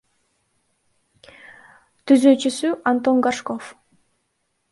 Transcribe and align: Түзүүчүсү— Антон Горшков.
Түзүүчүсү— 2.11 2.71
Антон 2.93 3.23
Горшков. 3.27 3.67